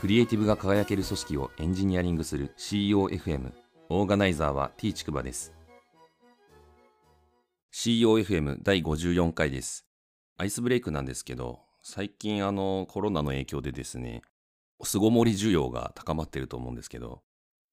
[0.00, 3.52] クリエイティブが輝ける組織をエンジニアリングする COFM
[3.90, 5.52] オーガナイザーは T ちくばです。
[7.74, 9.84] COFM 第54回です。
[10.38, 14.22] アイスブレイクなんですけど最近あのコロナの影響でですね
[14.82, 17.20] 巣ごもり需要が高まってると思うんですけど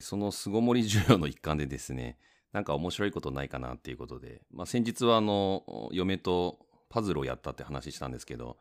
[0.02, 2.18] その巣ごもり需要の一環でですね
[2.52, 5.64] なんか面白いことないかなっていうことで、まあ、先日はあの
[5.94, 6.60] 嫁と
[6.90, 8.58] パズルをやったって話したんですけど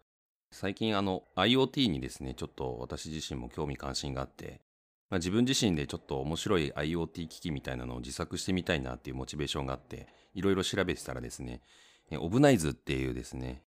[0.50, 4.60] 最近あの IoT にですねちょっと私自身も興味関心があって、
[5.10, 11.60] まあ、自分自身でちょっと面白い IoT 機器みたいなのを自作してみたいなっていうモチベーションがあっていろいろ調べてたらですね
[12.18, 13.62] オブナイズっていうですね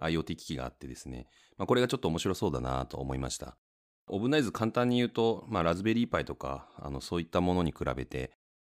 [0.00, 3.56] IoT 機器があってですね、まあ、これがちょっと面白そうだなと思いました。
[4.10, 8.30] オブナイズ簡単に言うと、まあ、ラズベリーパイとかあのそういったものに比べて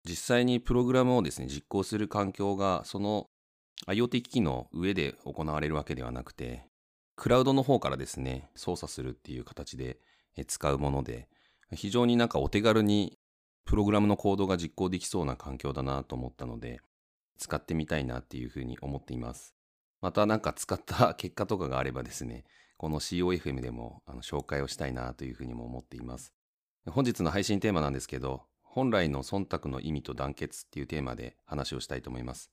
[0.03, 3.27] 実際にプログラムをですね実行する環境がその
[3.87, 6.68] IoT 機器の上で行われるわけではなくて
[7.19, 9.99] クラウドの方からですね操作するっていう形で
[10.47, 11.27] 使うもので
[11.73, 13.19] 非常になんかお手軽に
[13.65, 16.79] プログラムのコードが実行できそうな環境だなと思ったので
[17.37, 19.53] 使ってみたいなっていうふうに思っています
[19.99, 22.45] またなんか使った結果とかがあればですね
[22.77, 26.33] この COFM でもあの紹介をしたいなというふうにも思っています
[26.87, 32.49] 本日の配信テーマなんですけど本来の忖度の意味と団結っていうテーマで話をしたいと思います。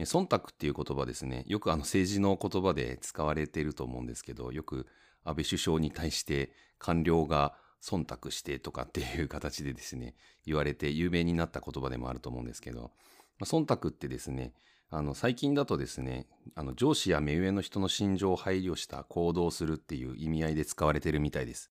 [0.00, 4.86] 忖度っていう言葉ですね、よくあの政治の言葉で使われていると思うんですけど、よく
[5.22, 10.14] 安倍首相に対して官僚が忖度してとかっていう形でですね、
[10.46, 12.92] 言われて有名になった言葉でもあると思うんですけど、
[13.38, 14.52] まあ忖度ってですね、
[14.90, 21.70] あの最近だとですね、あの上司や目上の人の心情を配慮した行動をするっていう意味合いで使われてるみたいです。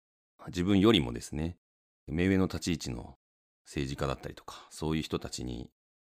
[0.47, 1.57] 自分よりもですね、
[2.07, 3.17] 目上の立ち位置の
[3.65, 5.69] 政治家だったりとか、そういう人たちに、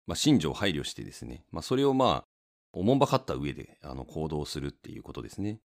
[0.10, 2.26] まあ、信条を配慮してですね、まあ、それをまあ、
[2.74, 5.60] おもんばかった上であの行動するっていうことですね。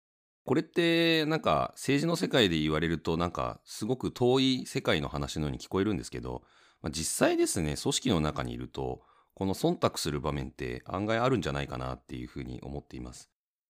[0.46, 6.44] これってなんか政治の世界で言われるとなんかすごく遠い世界の話のように聞こえるんですけど、
[6.82, 9.02] まあ、実際ですね、組織の中にいると、
[9.34, 13.30] この忖度する場面って案外あるんじゃないかなっていうふうに思っています。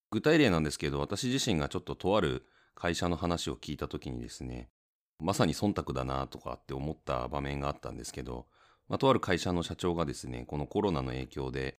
[0.09, 4.71] 具体例なんですけど、私自身がちょっととある会社の話を聞いた時にですね、
[5.19, 8.47] まさに忖度だなとかって思った場面があったんですけど、
[8.89, 11.77] まあ、とある会社の社長がですね、このコロナの影響で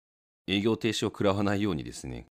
[0.47, 2.28] 営業停止を食らわないようにですね、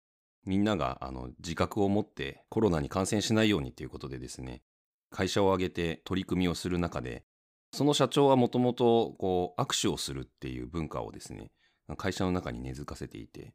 [0.47, 4.63] みんながあの自覚を持ってコロナに感染しないようにということでですね、
[5.11, 7.25] 会社を挙げて取り組みをする中で、
[7.73, 9.15] その社長はもともと
[9.59, 11.51] 握手をするっていう文化をですね、
[11.97, 13.53] 会社の中に根付かせていて、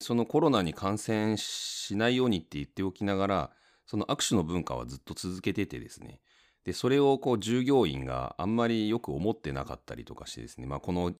[0.00, 3.50] そのコロナに感染しないようにって言っておきながら、
[3.86, 6.20] その握手の文化はずっと続けててですね、
[6.64, 11.12] で、それをこう従業員があんまりよく思ってなかったりとかしてですね、まあこの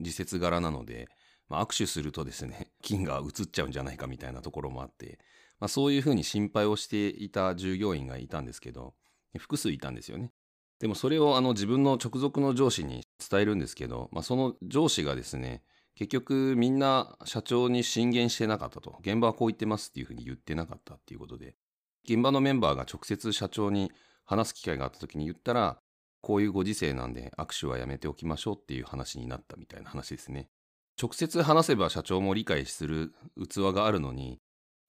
[0.00, 1.08] 時節柄なので、
[1.48, 5.18] まあ、握手するとですね、 菌が移っちゃうんじゃないかみたいなところもあって、
[5.60, 8.94] まあそういうふうに心配をしていた従業員がいたんですけど、
[9.38, 10.32] 複数いたんですよね。
[10.78, 15.62] でもそれをあの自分の直属の上司に伝えるんですけど、まあ、その上司がですね、
[15.94, 18.98] 結局みんな社長に進言してなかったと。
[19.00, 21.54] 現場はこう言ってますっていうふうに言ってなかったっていうことで、
[22.04, 23.90] 現場のメンバーが直接社長に
[24.26, 25.78] 話す機会があった時に言ったら、
[26.20, 30.48] こういうご時世なんで握手はやめておきましょうっていう話になったみたいな話ですね。
[31.00, 33.14] 直接話せば社長も理解する
[33.48, 34.40] 器があるのに、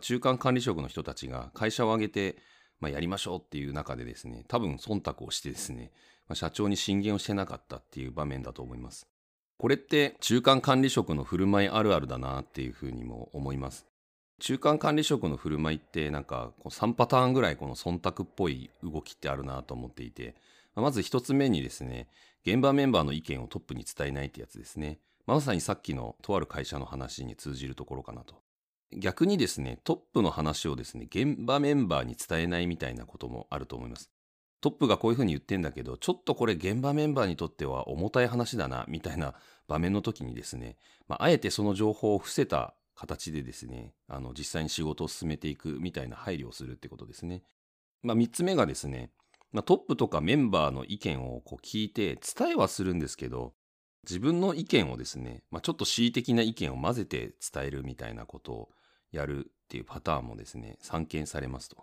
[0.02, 2.38] 中間管理職の人たちが会社を挙げて、
[2.80, 5.92] まあ、やりましょうっていう中でですね、多分忖度をしてですね、
[6.28, 9.08] まあ、社長に進言をしてなかったっていう場面だと思います。
[9.58, 13.88] これって中間管理職の振る舞いあるあるだなっていうふうにも思います。
[14.40, 20.36] 中間管理職の振る舞いってなんかこう3パターンぐらいこの忖度っぽい動きってあるなと思っていて、
[20.76, 22.08] まず一つ目にですね、
[22.46, 25.00] 現場メンバーの意見をトップに伝えないってやつですね。
[25.26, 28.36] まさにさっきのとある会社の話に通じるところかなと。
[28.96, 34.10] 逆にですね、トップの話をですね、現場メンバーに伝えないみたいなこともあると思います。
[34.62, 39.34] トップがこういうふうに言ってんだけど、ちょっとこれ現場メンバーにとっては重たい話だな、みたいな
[39.68, 40.78] 場面の時にですね、
[41.08, 47.44] ま、あえてその情報を伏せた形でですね、あの、実際に仕事を進めていくみたいな配慮をするってことですね。
[48.02, 49.12] まあ、3つ目がですね、
[49.52, 53.54] まあ、トップとかメンバーの意見をこう聞いて伝えはするんですけど、
[54.04, 58.70] 自分の意見をですね、まあ、ちょっと恣意的な意見を混ぜて伝えるみたいなことを
[59.12, 61.78] やるっていうパターンもですね、散見されますと。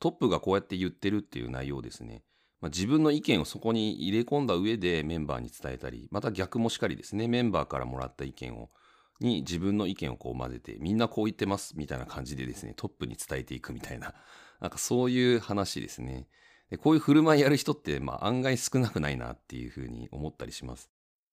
[0.00, 2.24] トップがこうやって言ってるっていう内容ですね、
[2.60, 8.70] まあ、自分の意見をそこに入れ込んだ上でメンバーに伝えたり、また逆もしかりですね、メンバーからもらった意見を
[9.20, 14.14] に自分の意見をこう混ぜて、みんなこう言ってますみたいな感じでですね、トップに伝えていくみたいな、
[14.60, 16.28] なんかそういう話ですね。
[16.70, 20.90] でこういう振る舞いやる人って、まあ案外少なくないなっていうふうに思ったりします。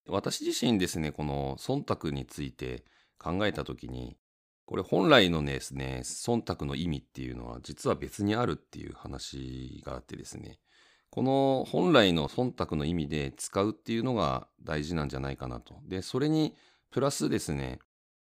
[0.07, 2.85] 私自身ですね、この忖度について
[3.17, 4.17] 考えたときに、
[4.65, 10.59] これ本来のですね、忖度の意味っていうのは実は別にあるっていう話があってですね、
[11.09, 15.75] この本来の忖度の意味で使うっていうのが大事なんじゃないかなと。
[15.87, 16.55] で、それに
[16.95, 17.79] プラスですね、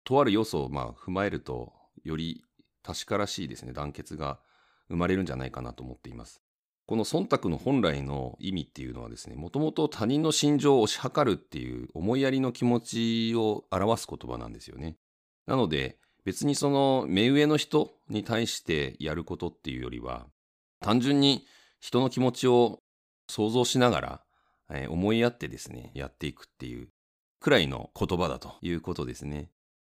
[0.02, 1.72] とある要素をまあ踏まえると、
[2.02, 2.42] より
[2.82, 4.40] 確からしいですね、団結が
[4.88, 6.42] 生まれるんじゃないかなと思っています。
[6.84, 14.96] この忖度の本来の意味っていうのはですね、もともと他人の心情を推し量るっていう思いやりの気持ちを表す言葉なんですよね。
[15.46, 20.26] なので、別にその目上の人に対してやることっていうよりは、
[20.80, 21.46] 単純に
[21.78, 22.80] 人の気持ちを
[23.28, 24.24] 想像しながら、
[24.70, 26.88] えー、思いやってですね、やっていくっていう
[27.46, 29.50] くらいの言葉だということですね。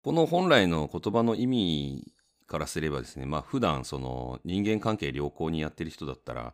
[0.04, 2.12] この本来の言葉の意味
[2.46, 6.52] からすればですね、まあ普段その人間関係良好にやってる人だったら、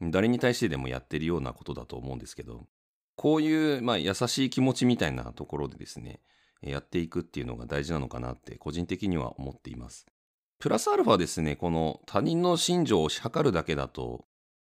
[0.00, 2.66] 誰に対してでもやってるようなことだと思うんですけど、
[3.16, 6.20] こういう、まあ、優しい気持ちみたいなところでですね、
[6.62, 10.06] やっていくっていうのが大事なのかなって個人的には思っています。
[10.58, 14.24] プラスアルファですね、この他人の心情を推し量るだけだと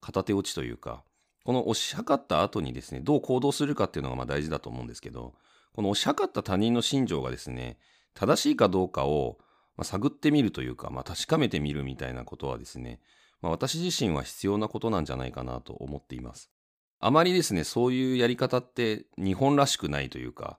[0.00, 1.02] 片手落ちというか、
[1.42, 5.34] この推し量った後にですね、どう行動するかっていうのがまあ大事だと思うんですけど、
[5.76, 7.76] この推し量った他人の心情がですね、
[8.14, 9.38] 正しいかどうかを
[9.76, 12.98] ま探ってみるというか、まあ、確かめてみるみたいなことはですね、
[13.42, 16.50] まあ、私自身は必要なことなんじゃないかなと思っています。
[16.98, 20.58] あまりですね、そういうやり方って日本らしくないというか、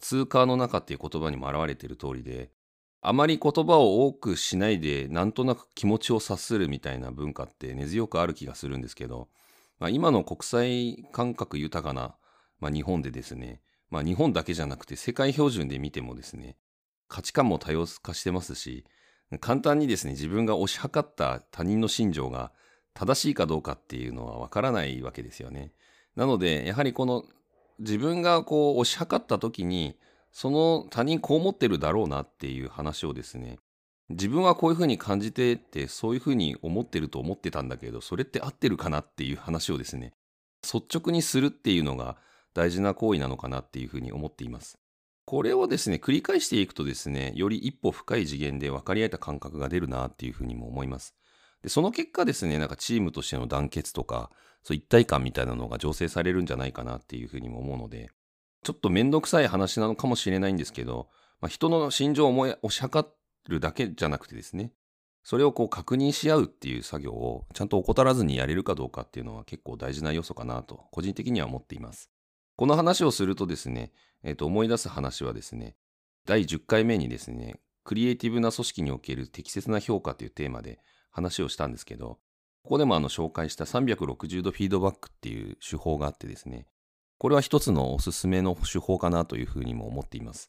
[0.00, 2.50] 通貨の中っていう言葉にも表れている通りで、
[3.02, 9.28] あまり言葉を多くしないで、なんとなく気持ちを察するみたいな文化って根強くある気がするんですけど、
[9.78, 12.16] まあ、今の国際感覚豊かな、
[12.58, 13.60] まあ、日本でですね、
[13.90, 16.56] まあ、日本だけじゃなくて世界標準で見てもですね、
[17.08, 18.84] 価値観も多様化してますし、
[19.40, 22.52] 簡単にですね、自分が推し量った他人の心情が
[22.94, 25.72] 正しいかどうかっていうのはわからないわけですよね。
[26.14, 27.24] なので、やはりこの
[27.78, 29.96] 自分がこう推し量った時に、
[30.32, 33.58] その他人こう思ってるだろうなっていう話をですね、
[34.08, 40.12] 自分はこういうふうに感じてってそういうふうに思ってると思ってたんだけど、それって合ってるかなっていう話をですね、
[40.62, 42.16] 率直にするっていうのが
[42.56, 44.78] 大事な行為なのかなっていうふうに思っています。
[45.26, 51.14] これをですね、繰り返していくとですね、より一歩深い次元で分かり合えた感覚が出るなっていうふうにも思います。
[51.62, 54.30] で、その結果ですね、なんかチームとしての団結とか、
[54.62, 58.10] そう一体感みたいなのが醸成されるんじゃないかなっていうふうにも思うので、
[58.62, 61.08] ちょっとめんどくさい話なのかもしれないんですけど、
[61.40, 63.06] まあ、人の心情を思い押し量
[63.48, 64.72] るだけじゃなくてですね、
[65.24, 72.12] それをこう確認し合うっていう作業をちゃんと怠らずにやれるかどうかっていうのは結構大事な要素かなと個人的には思っています。
[72.56, 73.92] この話をするとですね、
[74.22, 75.76] えっ、ー、と、思い出す話はですね、
[76.24, 80.80] 第10回目にですね、クリエイティブな組織における適切な評価というテーマで
[81.10, 82.18] 話をしたんですけど、
[82.62, 86.66] ここでもあの紹介した360度フィードバックっていう手法があってですね、
[87.18, 90.48] これは一つのおすすめの手法かなというふうにも思っています。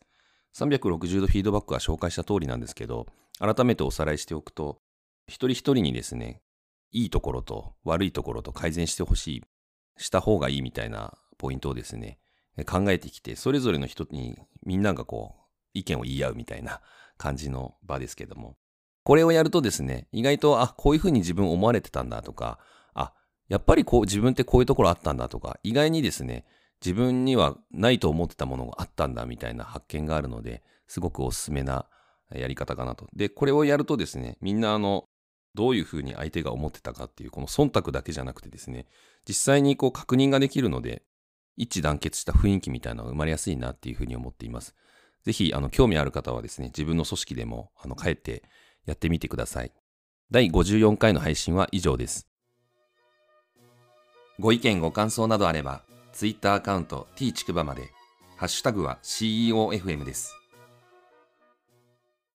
[0.56, 3.06] 360度フィードバックは紹介した通りなんですけど、
[3.38, 4.80] 改めておさらいしておくと、
[5.28, 6.42] 一人一人にですね、
[6.92, 9.44] いいところと悪いところと改善してほしい、
[9.98, 12.20] した方がいいみたいなポイントをですね、
[12.66, 15.42] 考えてきて、それぞれの人にみんながこう、
[15.74, 16.82] 意見を言い合うみたいな
[17.18, 18.58] 感じの場ですけども、
[19.04, 22.60] これをやるとですね、意外と、あ、こういうふうに自分思われてたんだとか、
[22.94, 23.14] あ、
[23.48, 26.46] やっぱりこう自分ってこういうところあったんだとか、意外にですね、
[26.84, 31.88] 自分にはないと思ってたものがあったんだみたいな発見があるので、すごくおすすめな
[32.32, 33.08] やり方かなと。
[33.14, 35.06] で、これをやるとですね、みんなあの、
[35.56, 38.86] どういうふうに相手が思ってたかっていう、この忖度だけじゃなくてですね、
[39.28, 41.04] 実際にこう確認ができるので、
[41.58, 44.76] 一致団結した雰囲気みたいなのが生まれやすいなっていうふうに思っています。
[45.24, 48.44] ぜひ、あの、興味ある方はですね、自分の組織でも、あの、帰って
[48.86, 49.72] やってみてください。
[50.32, 52.28] 第54回の配信は以上です。
[54.40, 55.84] ご意見ご感想などあれば、
[56.14, 57.90] Twitter アカウント t ちくばまで、
[58.38, 60.37] ハッシュタグは CEOFM です。